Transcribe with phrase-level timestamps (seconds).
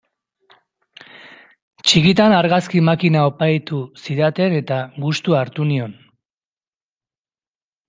[1.89, 5.97] Txikitan argazki makina oparitu zidaten eta gustua hartu nion.